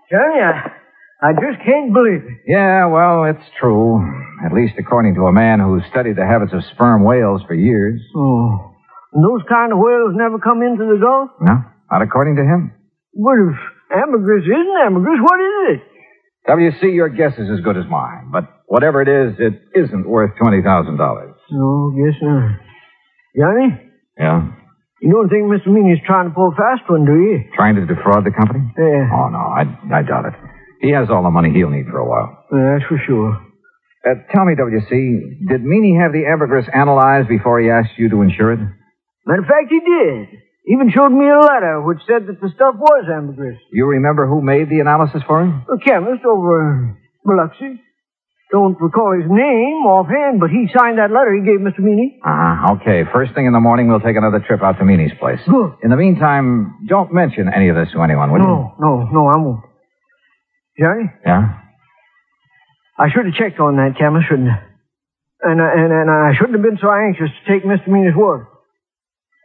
[0.09, 0.73] Johnny, I,
[1.21, 2.41] I just can't believe it.
[2.49, 4.01] Yeah, well, it's true.
[4.41, 8.01] At least according to a man who studied the habits of sperm whales for years.
[8.17, 8.73] Oh.
[9.13, 11.29] And those kind of whales never come into the Gulf?
[11.45, 11.61] No,
[11.93, 12.73] not according to him.
[13.13, 15.19] What if ambergris isn't ambergris?
[15.21, 15.81] What is it?
[16.47, 18.29] WC, your guess is as good as mine.
[18.31, 20.63] But whatever it is, it isn't worth $20,000.
[21.51, 22.59] No, guess not.
[23.37, 23.81] Johnny,
[24.17, 24.47] Yeah?
[25.01, 25.67] You don't think Mr.
[25.73, 27.43] Meany's trying to pull a fast one, do you?
[27.55, 28.63] Trying to defraud the company?
[28.77, 29.09] Yeah.
[29.11, 30.33] Oh, no, I, I doubt it.
[30.81, 32.45] He has all the money he'll need for a while.
[32.51, 33.33] Yeah, that's for sure.
[34.07, 38.21] Uh, tell me, W.C., did Meany have the ambergris analyzed before he asked you to
[38.21, 38.59] insure it?
[39.25, 40.27] Matter of fact, he did.
[40.67, 43.59] Even showed me a letter which said that the stuff was ambergris.
[43.71, 45.63] You remember who made the analysis for him?
[45.69, 47.81] A chemist over in Biloxi.
[48.51, 51.79] Don't recall his name offhand, but he signed that letter he gave Mr.
[51.79, 52.19] Meany.
[52.23, 53.03] Ah, okay.
[53.11, 55.39] First thing in the morning, we'll take another trip out to Meany's place.
[55.49, 55.73] Good.
[55.83, 58.45] In the meantime, don't mention any of this to anyone, will you?
[58.45, 59.61] No, no, no, I won't.
[60.79, 61.61] Johnny, Yeah?
[62.97, 64.61] I should have checked on that chemist, shouldn't I?
[65.41, 67.87] And, uh, and, and I shouldn't have been so anxious to take Mr.
[67.89, 68.47] Meany's word.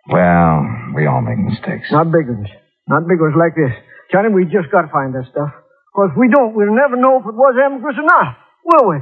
[0.09, 1.91] Well, we all make mistakes.
[1.93, 2.49] Not big ones.
[2.89, 3.73] Not big ones like this.
[4.13, 5.51] Johnny, we just got to find that stuff.
[5.93, 8.99] Because if we don't, we'll never know if it was ambergris or not, will we?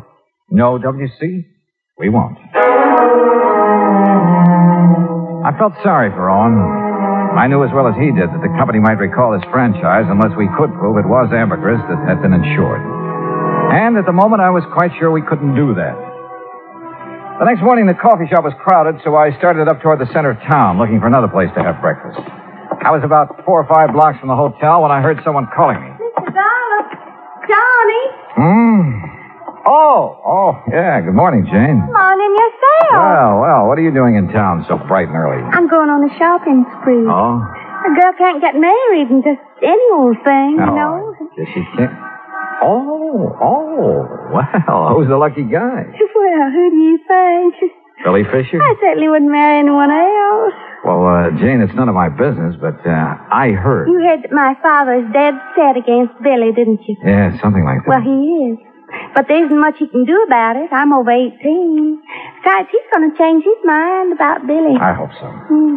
[0.50, 1.46] No, W.C.,
[1.98, 2.38] we won't.
[5.44, 6.56] I felt sorry for Owen.
[7.36, 10.32] I knew as well as he did that the company might recall his franchise unless
[10.36, 12.80] we could prove it was ambergris that had been insured.
[13.72, 16.07] And at the moment, I was quite sure we couldn't do that.
[17.38, 20.34] The next morning, the coffee shop was crowded, so I started up toward the center
[20.34, 22.18] of town looking for another place to have breakfast.
[22.82, 25.78] I was about four or five blocks from the hotel when I heard someone calling
[25.78, 25.90] me.
[26.02, 26.34] Mr.
[26.34, 26.80] Dollar.
[27.46, 28.04] Johnny.
[28.34, 28.82] Hmm.
[29.70, 30.98] Oh, oh, yeah.
[30.98, 31.78] Good morning, Jane.
[31.78, 32.90] Morning yourself.
[32.98, 35.38] Well, well, what are you doing in town so bright and early?
[35.38, 37.06] I'm going on a shopping spree.
[37.06, 37.38] Oh?
[37.38, 41.14] A girl can't get married in just any old thing, you know.
[41.38, 41.94] Guess you can't.
[42.62, 45.84] Oh, oh, well, who's the lucky guy?
[46.14, 47.54] Well, who do you think?
[48.04, 48.60] Billy Fisher?
[48.62, 50.54] I certainly wouldn't marry anyone else.
[50.84, 53.88] Well, uh, Jane, it's none of my business, but uh, I heard.
[53.88, 56.96] You heard that my father is dead set against Billy, didn't you?
[57.04, 57.88] Yeah, something like that.
[57.88, 58.58] Well, he is.
[59.14, 60.72] But there isn't much he can do about it.
[60.72, 61.36] I'm over 18.
[62.40, 64.76] Besides, he's going to change his mind about Billy.
[64.80, 65.26] I hope so.
[65.28, 65.76] Hmm.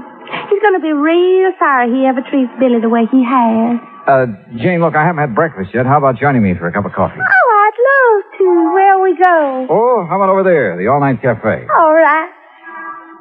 [0.49, 3.79] He's going to be real sorry he ever treats Billy the way he has.
[4.07, 4.25] Uh,
[4.57, 5.85] Jane, look, I haven't had breakfast yet.
[5.85, 7.19] How about joining me for a cup of coffee?
[7.19, 8.45] Oh, I'd love to.
[8.73, 9.67] Where we go?
[9.69, 11.67] Oh, how about over there, the all-night cafe?
[11.67, 12.29] All right.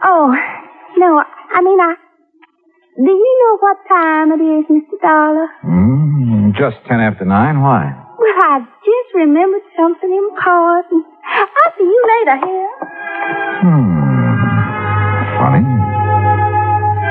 [0.05, 0.33] Oh,
[0.97, 1.23] no,
[1.53, 1.95] I mean, I.
[2.97, 5.01] Do you know what time it is, Mr.
[5.03, 5.49] Dollar?
[5.65, 7.61] Mm, just ten after nine.
[7.61, 8.00] Why?
[8.21, 11.07] Well, I just remembered something important.
[11.25, 12.73] I'll see you later, here.
[13.65, 13.97] Hmm.
[15.41, 15.65] Funny.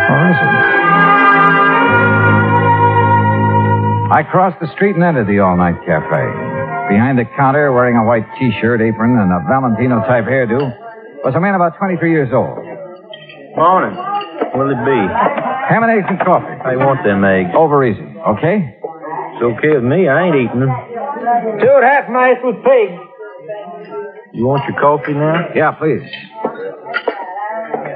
[0.06, 0.54] Or is it?
[4.14, 6.26] I crossed the street and entered the all-night cafe.
[6.94, 10.62] Behind the counter, wearing a white T-shirt, apron, and a Valentino-type hairdo,
[11.26, 12.58] was a man about 23 years old.
[13.58, 13.98] Morning.
[14.54, 15.02] What'll it be?
[15.74, 16.54] Ham and eggs and coffee.
[16.66, 17.50] I want them eggs.
[17.58, 18.06] Over easy,
[18.38, 18.78] okay?
[18.82, 20.08] It's okay with me.
[20.08, 20.70] I ain't eating them.
[21.62, 22.90] Two and a half mice with pig.
[24.34, 25.50] You want your coffee now?
[25.56, 26.02] Yeah, please.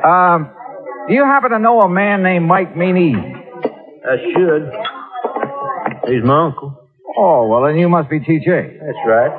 [0.04, 0.50] Um,
[1.08, 3.15] do you happen to know a man named Mike Meany?
[3.15, 4.69] I should.
[6.12, 6.78] He's my uncle.
[7.17, 8.80] Oh, well, then you must be TJ.
[8.80, 9.32] That's right.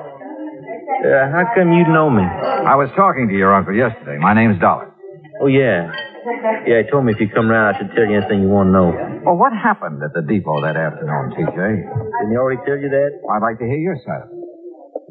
[1.05, 2.23] Uh, how come you know me?
[2.23, 4.17] I was talking to your uncle yesterday.
[4.19, 4.91] My name's Dollar.
[5.41, 5.91] Oh, yeah.
[6.65, 8.69] Yeah, he told me if you come round, I should tell you anything you want
[8.69, 8.89] to know.
[9.25, 11.53] Well, what happened at the depot that afternoon, TJ?
[11.53, 13.11] Didn't he already tell you that?
[13.29, 14.41] I'd like to hear your side of it.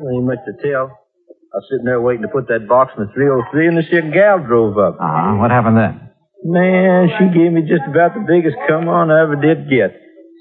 [0.02, 0.90] Well, ain't much to tell.
[0.90, 4.02] I was sitting there waiting to put that box in the 303, and this here
[4.10, 4.98] gal drove up.
[4.98, 5.38] Uh-huh.
[5.38, 6.10] What happened then?
[6.42, 9.94] Man, she gave me just about the biggest come on I ever did get.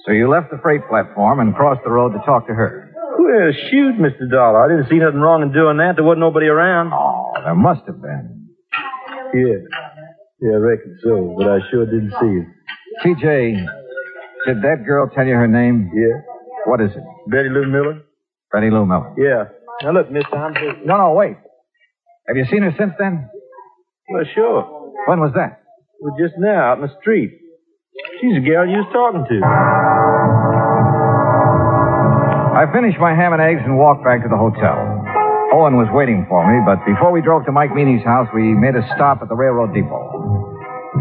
[0.08, 2.90] So you left the freight platform and crossed the road to talk to her.
[3.20, 4.24] Well, shoot, Mr.
[4.26, 4.64] Dollar.
[4.64, 5.94] I didn't see nothing wrong in doing that.
[5.94, 6.90] There wasn't nobody around.
[6.96, 8.48] Oh, there must have been.
[9.36, 9.62] Yeah.
[10.42, 12.46] Yeah, I reckon so, but I sure didn't see it.
[13.06, 13.64] TJ,
[14.46, 15.90] did that girl tell you her name?
[15.94, 16.20] Yeah.
[16.66, 17.02] What is it?
[17.30, 18.02] Betty Lou Miller?
[18.52, 19.14] Betty Lou Miller.
[19.16, 19.54] Yeah.
[19.82, 20.84] Now, look, mister, I'm just...
[20.84, 21.36] No, no, wait.
[22.26, 23.30] Have you seen her since then?
[24.10, 24.62] Well, sure.
[25.06, 25.62] When was that?
[26.00, 27.30] Well, just now, out in the street.
[28.20, 29.38] She's the gal you was talking to.
[32.58, 34.74] I finished my ham and eggs and walked back to the hotel.
[35.54, 38.74] Owen was waiting for me, but before we drove to Mike Meany's house, we made
[38.74, 40.01] a stop at the railroad depot.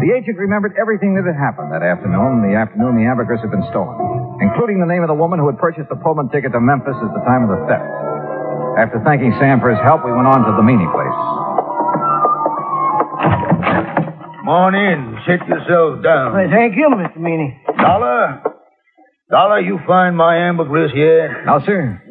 [0.02, 3.62] The agent remembered everything that had happened that afternoon, the afternoon the ambergris had been
[3.70, 3.94] stolen,
[4.42, 7.14] including the name of the woman who had purchased the Pullman ticket to Memphis at
[7.14, 7.86] the time of the theft.
[8.82, 11.18] After thanking Sam for his help, we went on to the Meany place.
[14.42, 15.22] Come on in.
[15.22, 16.34] Sit yourself down.
[16.34, 17.22] Well, thank you, Mr.
[17.22, 17.54] Meany.
[17.78, 18.42] Dollar?
[19.30, 21.46] Dollar, you find my ambergris yet?
[21.46, 22.02] No, sir.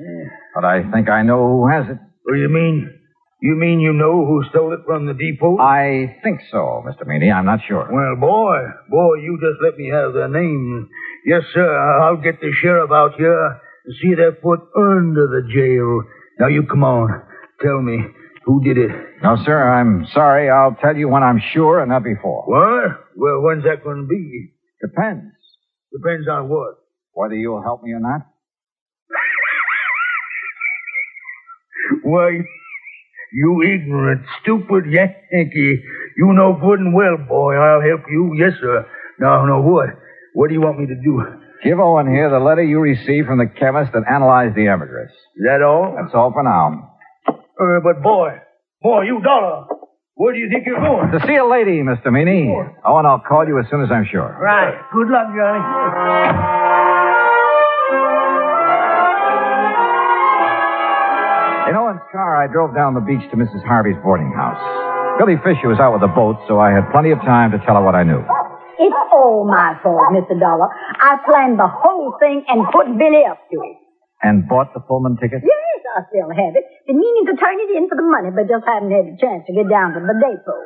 [0.56, 2.00] But I think I know who has it.
[2.24, 3.01] What do you mean?
[3.42, 5.58] You mean you know who stole it from the depot?
[5.60, 7.08] I think so, Mr.
[7.08, 7.32] Meany.
[7.32, 7.90] I'm not sure.
[7.92, 10.88] Well, boy, boy, you just let me have their name.
[11.26, 13.48] Yes, sir, I'll get the sheriff out here
[13.86, 16.04] and see their foot under the jail.
[16.40, 17.10] Now, you come on.
[17.64, 17.98] Tell me,
[18.46, 18.92] Who did it?
[19.24, 20.50] No, sir, I'm sorry.
[20.50, 22.44] I'll tell you when I'm sure and not before.
[22.46, 23.06] What?
[23.16, 24.54] Well, when's that going to be?
[24.82, 25.34] Depends.
[25.92, 26.76] Depends on what.
[27.14, 28.22] Whether you'll help me or not.
[32.04, 32.40] Why,
[33.34, 35.84] you ignorant, stupid Yankee.
[36.17, 37.56] You know good and well, boy.
[37.56, 38.36] I'll help you.
[38.38, 38.86] Yes, sir.
[39.20, 39.89] Now, now, what?
[40.34, 41.24] What do you want me to do?
[41.63, 45.12] Give Owen here the letter you received from the chemist that analyzed the ambergris.
[45.12, 45.96] Is that all?
[45.96, 46.98] That's all for now.
[47.28, 48.39] Uh, but, boy,
[48.82, 49.67] boy, you dollar.
[50.15, 51.12] Where do you think you're going?
[51.12, 52.12] To see a lady, Mr.
[52.12, 52.50] Meany.
[52.86, 54.38] Owen, I'll call you as soon as I'm sure.
[54.41, 54.78] Right.
[54.94, 56.61] Good luck, Johnny.
[62.22, 63.66] Car, I drove down the beach to Mrs.
[63.66, 64.62] Harvey's boarding house.
[65.18, 67.74] Billy Fisher was out with the boat, so I had plenty of time to tell
[67.74, 68.22] her what I knew.
[68.78, 70.38] It's all my fault, Mr.
[70.38, 70.70] Dollar.
[71.02, 73.78] I planned the whole thing and put Billy up to it.
[74.22, 75.42] And bought the Pullman ticket?
[75.42, 76.66] Yes, I still have it.
[76.86, 79.50] Been meaning to turn it in for the money, but just haven't had a chance
[79.50, 80.62] to get down to the depot.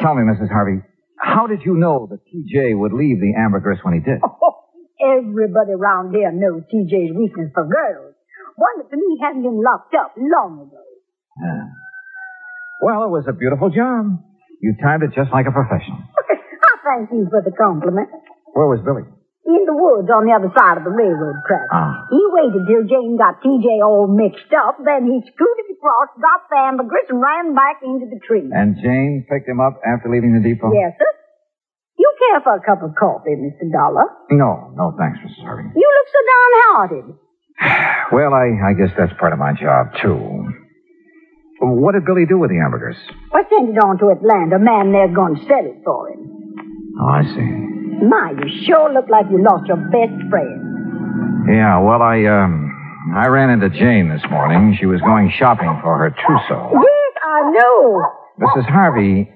[0.00, 0.48] Tell me, Mrs.
[0.48, 0.80] Harvey,
[1.20, 4.24] how did you know that TJ would leave the ambergris when he did?
[4.24, 4.64] Oh,
[4.96, 8.16] everybody around here knows TJ's weakness for girls.
[8.60, 10.84] Wonder to me he hasn't been locked up long ago.
[11.40, 11.64] Ah.
[12.84, 14.20] Well, it was a beautiful job.
[14.60, 16.04] You timed it just like a professional.
[16.04, 18.12] I thank you for the compliment.
[18.52, 19.08] Where was Billy?
[19.48, 21.72] In the woods on the other side of the railroad track.
[21.72, 22.04] Ah.
[22.12, 26.60] He waited till Jane got TJ all mixed up, then he scooted across, got the
[26.60, 28.44] ambergris, and ran back into the tree.
[28.52, 30.68] And Jane picked him up after leaving the depot?
[30.76, 31.08] Yes, sir.
[31.96, 33.64] You care for a cup of coffee, Mr.
[33.72, 34.04] Dollar?
[34.28, 35.40] No, no, thanks, Mrs.
[35.40, 35.72] Harvey.
[35.72, 37.06] You look so downhearted.
[38.12, 40.48] Well, I, I guess that's part of my job, too.
[41.60, 42.96] What did Billy do with the ambergris?
[43.32, 44.56] I sent it on to Atlanta.
[44.56, 46.26] A man there's going to sell it for him.
[46.98, 48.04] Oh, I see.
[48.06, 51.46] My, you sure look like you lost your best friend.
[51.52, 54.76] Yeah, well, I, um, I ran into Jane this morning.
[54.80, 56.72] She was going shopping for her trousseau.
[56.72, 58.02] Yes, I know.
[58.40, 58.68] Mrs.
[58.68, 59.30] Harvey,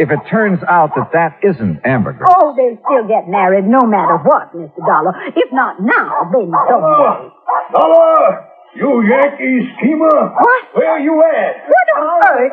[0.00, 4.16] if it turns out that that isn't ambergris, Oh, they'll still get married no matter
[4.16, 4.80] what, Mr.
[4.80, 5.12] Dollar.
[5.36, 7.28] If not now, then someday.
[7.76, 8.48] Dollar!
[8.74, 10.32] You Yankee schemer!
[10.34, 10.62] What?
[10.74, 11.68] Where are you at?
[11.68, 12.52] What on earth?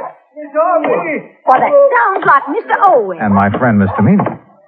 [1.47, 2.75] Well, that sounds like Mr.
[2.85, 3.17] Owen.
[3.21, 4.03] and my friend Mr.
[4.03, 4.23] Meany.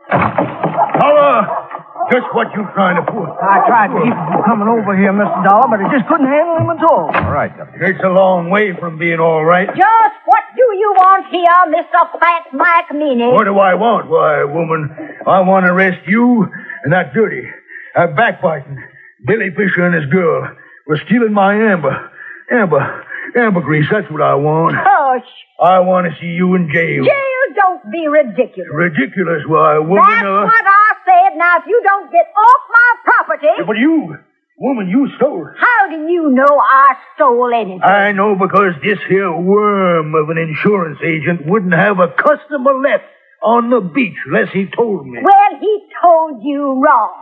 [0.09, 1.68] Dollar!
[2.11, 3.21] Just what you trying to pull?
[3.37, 5.39] I tried to keep him from coming over here, Mr.
[5.45, 7.13] Dollar, but I just couldn't handle him at all.
[7.13, 7.85] All right, W.
[7.85, 9.67] It's a long way from being all right.
[9.69, 12.01] Just what do you want here, Mr.
[12.19, 13.29] Fat Mike Meany?
[13.29, 14.09] What do I want?
[14.09, 14.89] Why, woman,
[15.27, 16.47] I want to arrest you
[16.83, 17.45] and that dirty,
[17.95, 18.81] that backbiting
[19.25, 20.49] Billy Fisher and his girl
[20.87, 22.09] for stealing my amber,
[22.51, 23.05] amber,
[23.37, 23.85] ambergris.
[23.91, 24.75] That's what I want.
[24.79, 25.29] Hush.
[25.61, 27.03] I want to see you in jail.
[27.05, 28.71] Jail, don't be ridiculous.
[28.73, 30.01] Ridiculous, why, woman.
[30.01, 31.37] That's uh, what I said.
[31.37, 34.17] Now, if you don't get off my property, But you,
[34.57, 35.53] woman, you stole it.
[35.57, 37.81] how do you know I stole anything?
[37.83, 43.05] I know because this here worm of an insurance agent wouldn't have a customer left
[43.41, 45.19] on the beach unless he told me.
[45.23, 47.13] Well, he told you wrong.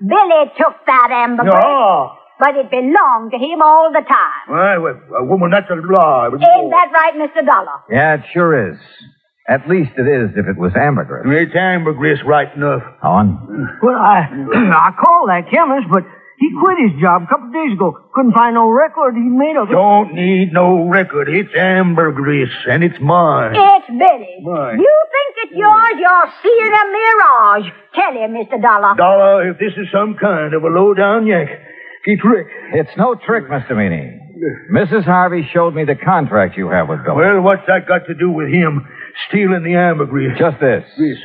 [0.00, 2.12] Billy took that ambergris, No.
[2.38, 4.42] but it belonged to him all the time.
[4.46, 6.28] Why, well, a woman, that's a lie.
[6.30, 7.44] But- Ain't that right, Mr.
[7.44, 7.82] Dollar?
[7.90, 8.78] Yeah, it sure is.
[9.48, 11.24] At least it is if it was ambergris.
[11.24, 12.82] It's ambergris right enough.
[13.02, 13.78] Owen?
[13.82, 16.04] Well, I I called that chemist, but
[16.36, 17.96] he quit his job a couple of days ago.
[18.12, 19.72] Couldn't find no record he made of it.
[19.72, 21.28] Don't need no record.
[21.28, 23.56] It's ambergris, and it's mine.
[23.56, 24.36] It's Billy.
[24.44, 24.78] Mine.
[24.78, 25.96] You think it's yours?
[25.96, 27.66] You're seeing a mirage.
[27.96, 28.60] Tell him, Mr.
[28.60, 28.94] Dollar.
[28.96, 32.46] Dollar, if this is some kind of a low-down Yankee trick.
[32.74, 33.74] It's no trick, Mr.
[33.74, 34.20] Meany.
[34.72, 35.04] Mrs.
[35.04, 37.16] Harvey showed me the contract you have with Billy.
[37.16, 38.86] Well, what's that got to do with him
[39.28, 40.38] stealing the ambergris?
[40.38, 40.84] Just this.
[40.96, 41.16] Yes.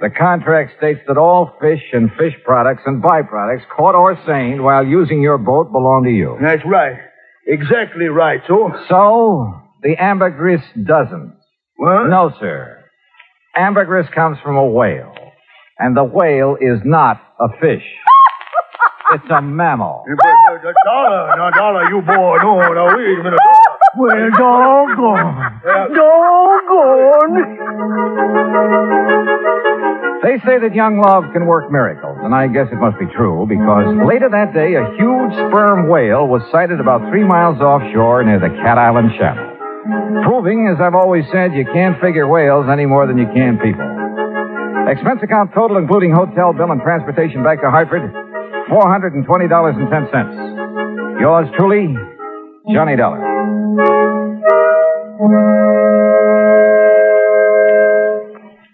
[0.00, 4.84] The contract states that all fish and fish products and byproducts caught or seined while
[4.84, 6.36] using your boat belong to you.
[6.42, 6.96] That's right.
[7.46, 8.70] Exactly right, so.
[8.88, 11.36] So, the ambergris doesn't.
[11.76, 12.08] What?
[12.08, 12.84] No, sir.
[13.56, 15.14] Ambergris comes from a whale.
[15.78, 17.84] And the whale is not a fish.
[19.12, 20.04] it's a mammal.
[20.06, 23.40] But, but, but, dollar, now, dollar, you boy, no, now, wait a minute.
[23.96, 25.60] Well, doggone.
[25.94, 27.36] Doggone.
[30.24, 33.46] They say that young love can work miracles, and I guess it must be true
[33.46, 38.40] because later that day, a huge sperm whale was sighted about three miles offshore near
[38.40, 39.44] the Cat Island Channel.
[40.24, 43.84] Proving, as I've always said, you can't figure whales any more than you can people.
[44.88, 48.10] Expense account total, including hotel bill and transportation back to Hartford,
[48.72, 51.20] $420.10.
[51.20, 51.94] Yours truly,
[52.72, 53.33] Johnny Dollar.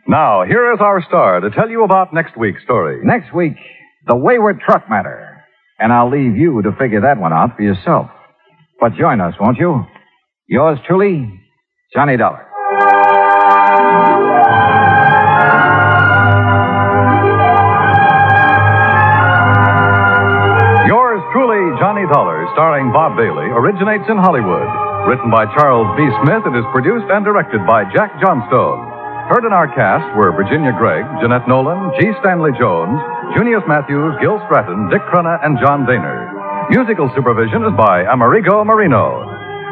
[0.08, 3.00] Now, here is our star to tell you about next week's story.
[3.04, 3.54] Next week,
[4.06, 5.44] the wayward truck matter.
[5.78, 8.10] And I'll leave you to figure that one out for yourself.
[8.80, 9.84] But join us, won't you?
[10.48, 11.40] Yours truly,
[11.94, 12.46] Johnny Dollar.
[20.86, 24.89] Yours truly, Johnny Dollar, starring Bob Bailey, originates in Hollywood.
[25.08, 26.04] Written by Charles B.
[26.22, 28.78] Smith, it is produced and directed by Jack Johnstone.
[29.32, 32.12] Heard in our cast were Virginia Gregg, Jeanette Nolan, G.
[32.20, 33.00] Stanley Jones,
[33.34, 36.28] Junius Matthews, Gil Stratton, Dick Crenna, and John Dehner.
[36.70, 39.24] Musical supervision is by Amerigo Marino.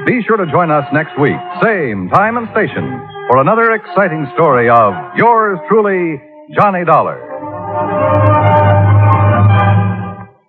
[0.07, 2.87] Be sure to join us next week, same time and station,
[3.29, 6.19] for another exciting story of yours truly,
[6.57, 7.21] Johnny Dollar.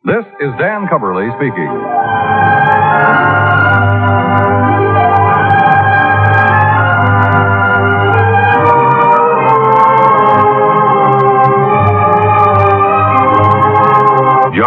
[0.05, 1.71] This is Dan Cubberly speaking.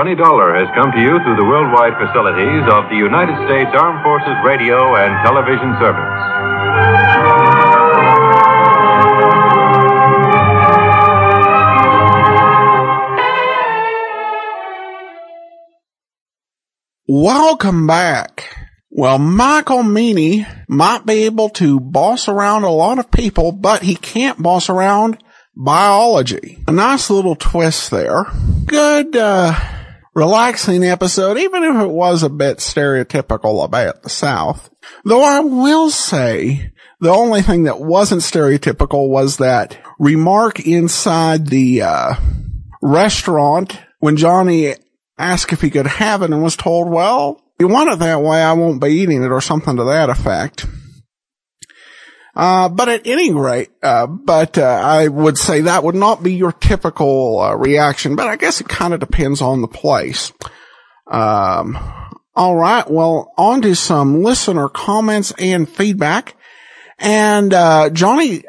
[0.03, 4.03] Johnny Dollar has come to you through the worldwide facilities of the United States Armed
[4.03, 6.19] Forces Radio and Television Service.
[17.07, 18.57] Welcome back.
[18.91, 23.95] Well, Michael Meany might be able to boss around a lot of people, but he
[23.95, 25.23] can't boss around
[25.55, 26.59] biology.
[26.67, 28.25] A nice little twist there.
[28.67, 29.55] Good, uh,
[30.14, 34.70] relaxing episode, even if it was a bit stereotypical about the South.
[35.05, 41.83] Though I will say, the only thing that wasn't stereotypical was that remark inside the,
[41.83, 42.14] uh,
[42.83, 44.75] restaurant when Johnny
[45.16, 48.42] asked if he could have it and was told, well, you want it that way,
[48.42, 50.66] I won't be eating it or something to that effect.
[52.35, 56.33] Uh, but at any rate, uh, but, uh, I would say that would not be
[56.33, 60.33] your typical, uh, reaction, but I guess it kind of depends on the place.
[61.11, 61.79] Um,
[62.35, 62.90] all right.
[62.90, 66.35] Well, on to some listener comments and feedback.
[66.99, 68.45] And, uh, Johnny,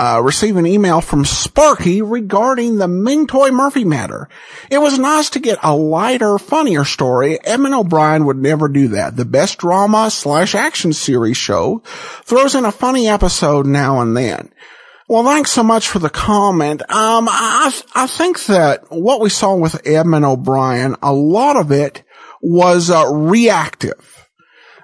[0.00, 4.30] uh, receive an email from Sparky regarding the Ming Toy Murphy matter.
[4.70, 7.38] It was nice to get a lighter, funnier story.
[7.44, 9.16] Edmund O'Brien would never do that.
[9.16, 11.82] The best drama slash action series show
[12.24, 14.50] throws in a funny episode now and then.
[15.06, 16.80] Well, thanks so much for the comment.
[16.82, 22.04] Um, I, I think that what we saw with Edmund O'Brien, a lot of it
[22.40, 24.19] was, uh, reactive.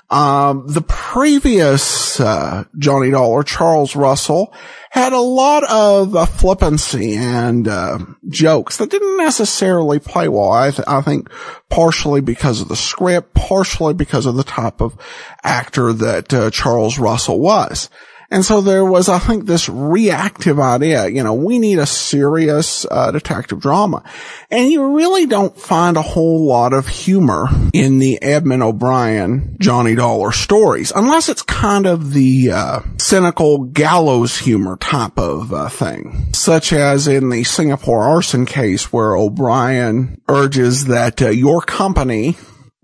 [0.09, 4.55] Um, the previous, uh, Johnny Dollar, Charles Russell,
[4.90, 10.53] had a lot of uh, flippancy and, uh, jokes that didn't necessarily play well.
[10.53, 11.29] I, th- I think
[11.71, 14.97] partially because of the script, partially because of the type of
[15.42, 17.90] actor that, uh, Charles Russell was.
[18.31, 22.85] And so there was, I think, this reactive idea, you know, we need a serious
[22.91, 24.03] uh, detective drama.
[24.51, 29.95] And you really don't find a whole lot of humor in the Edmund O'Brien, Johnny
[29.95, 36.29] Dollar stories, unless it's kind of the uh, cynical gallows humor type of uh, thing,
[36.33, 42.37] such as in the Singapore arson case where O'Brien urges that uh, your company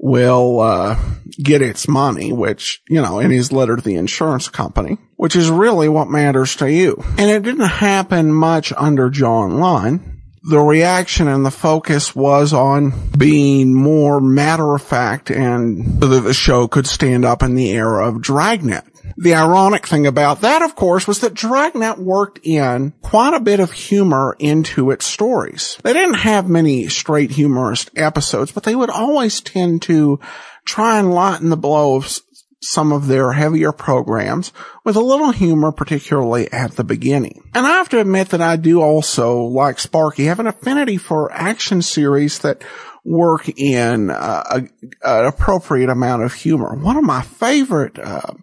[0.02, 0.98] will uh,
[1.40, 5.48] get its money, which, you know, in his letter to the insurance company, which is
[5.48, 7.02] really what matters to you.
[7.16, 10.18] And it didn't happen much under John Lund.
[10.50, 16.20] The reaction and the focus was on being more matter of fact and so that
[16.22, 18.84] the show could stand up in the era of Dragnet.
[19.16, 23.60] The ironic thing about that, of course, was that Dragnet worked in quite a bit
[23.60, 25.78] of humor into its stories.
[25.82, 30.18] They didn't have many straight humorous episodes, but they would always tend to
[30.64, 32.20] try and lighten the blow of
[32.62, 34.52] some of their heavier programs
[34.84, 37.50] with a little humor, particularly at the beginning.
[37.54, 41.33] And I have to admit that I do also, like Sparky, have an affinity for
[41.33, 42.62] action series that
[43.04, 44.60] work in uh,
[45.02, 46.77] an appropriate amount of humor.
[46.77, 48.35] One of my favorite uh,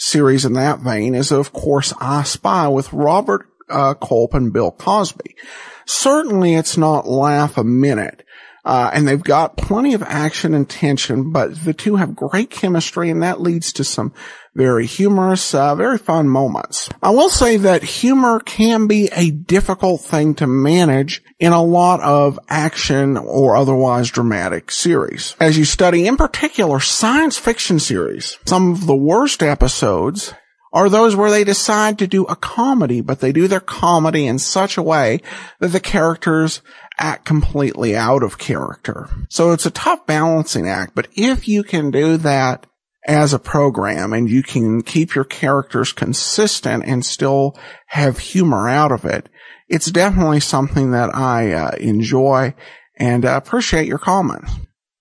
[0.00, 4.70] series in that vein is, of course, I Spy with Robert uh, Culp and Bill
[4.70, 5.36] Cosby.
[5.86, 8.24] Certainly it's not laugh a minute.
[8.64, 13.10] Uh, and they've got plenty of action and tension, but the two have great chemistry
[13.10, 14.12] and that leads to some
[14.54, 16.88] very humorous, uh, very fun moments.
[17.02, 22.00] I will say that humor can be a difficult thing to manage in a lot
[22.00, 25.36] of action or otherwise dramatic series.
[25.40, 30.34] As you study in particular science fiction series, some of the worst episodes
[30.72, 34.38] are those where they decide to do a comedy, but they do their comedy in
[34.38, 35.20] such a way
[35.58, 36.62] that the characters
[37.00, 39.08] act completely out of character.
[39.28, 42.66] So it's a tough balancing act, but if you can do that
[43.06, 48.92] as a program and you can keep your characters consistent and still have humor out
[48.92, 49.28] of it,
[49.68, 52.54] it's definitely something that I uh, enjoy
[52.96, 54.52] and uh, appreciate your comments.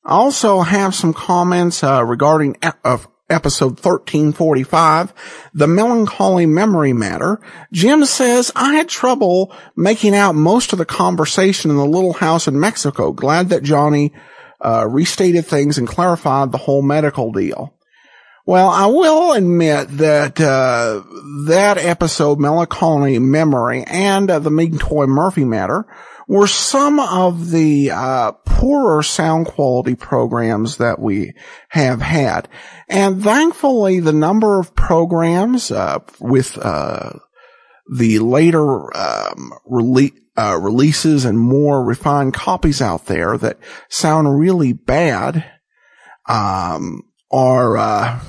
[0.06, 5.14] I also have some comments uh, regarding of episode 1345,
[5.54, 7.40] The Melancholy Memory Matter,
[7.72, 12.48] Jim says, I had trouble making out most of the conversation in the little house
[12.48, 13.12] in Mexico.
[13.12, 14.14] Glad that Johnny,
[14.62, 17.74] uh, restated things and clarified the whole medical deal.
[18.46, 21.04] Well, I will admit that, uh,
[21.46, 25.86] that episode, Melancholy Memory and uh, the Ming Toy Murphy Matter
[26.30, 31.34] were some of the uh, poorer sound quality programs that we
[31.70, 32.48] have had.
[32.88, 37.14] And thankfully, the number of programs uh, with uh,
[37.92, 43.58] the later um, rele- uh, releases and more refined copies out there that
[43.90, 45.44] sound really bad
[46.28, 47.02] um,
[47.32, 48.20] are uh,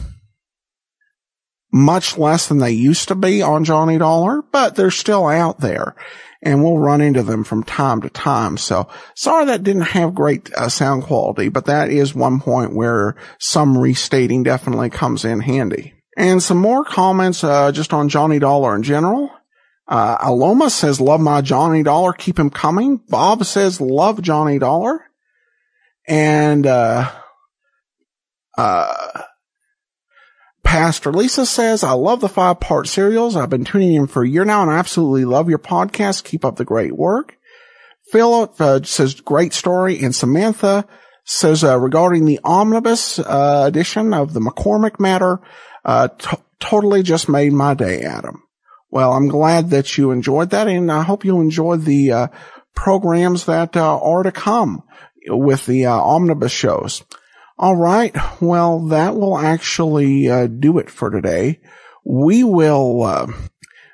[1.71, 5.95] much less than they used to be on Johnny Dollar, but they're still out there
[6.43, 8.57] and we'll run into them from time to time.
[8.57, 13.17] So sorry that didn't have great uh, sound quality, but that is one point where
[13.39, 15.95] some restating definitely comes in handy.
[16.17, 19.31] And some more comments, uh, just on Johnny Dollar in general.
[19.87, 22.13] Uh, Aloma says, love my Johnny Dollar.
[22.13, 23.01] Keep him coming.
[23.09, 25.05] Bob says, love Johnny Dollar.
[26.07, 27.11] And, uh,
[28.57, 29.23] uh,
[30.63, 33.37] Pastor Lisa says, I love the five part serials.
[33.37, 36.25] I've been tuning in for a year now and I absolutely love your podcast.
[36.25, 37.37] Keep up the great work.
[38.11, 40.01] Philip uh, says, great story.
[40.01, 40.87] And Samantha
[41.25, 45.41] says, uh, regarding the omnibus uh, edition of the McCormick matter,
[45.85, 46.09] uh,
[46.59, 48.43] totally just made my day, Adam.
[48.91, 52.27] Well, I'm glad that you enjoyed that and I hope you enjoyed the uh,
[52.75, 54.83] programs that uh, are to come
[55.27, 57.03] with the omnibus shows.
[57.61, 58.17] All right.
[58.41, 61.61] Well, that will actually uh, do it for today.
[62.07, 63.27] We will uh,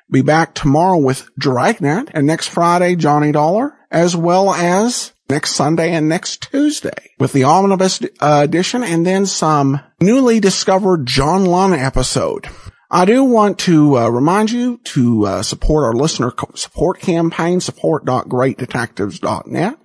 [0.09, 5.91] be back tomorrow with Dragnet and next Friday, Johnny Dollar, as well as next Sunday
[5.91, 12.47] and next Tuesday with the omnibus edition and then some newly discovered John Lund episode.
[12.89, 19.77] I do want to uh, remind you to uh, support our listener support campaign, support.greatdetectives.net.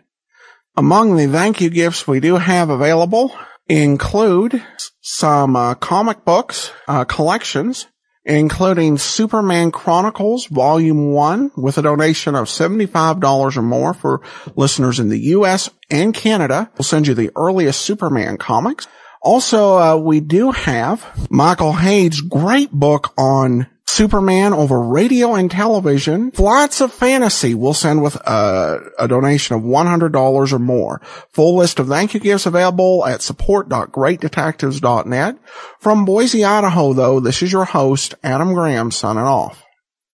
[0.77, 3.35] Among the thank you gifts we do have available
[3.69, 4.63] include
[5.01, 7.87] some uh, comic books uh, collections,
[8.25, 14.23] including Superman Chronicles Volume 1 with a donation of $75 or more for
[14.57, 16.71] listeners in the US and Canada.
[16.75, 18.87] We'll send you the earliest Superman comics.
[19.23, 26.31] Also, uh, we do have Michael Hayde's great book on Superman over radio and television.
[26.31, 31.01] Flights of Fantasy will send with a, a, donation of $100 or more.
[31.31, 35.39] Full list of thank you gifts available at support.greatdetectives.net.
[35.79, 39.62] From Boise, Idaho, though, this is your host, Adam Graham, signing off.